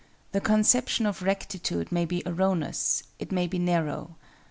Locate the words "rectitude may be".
1.21-2.23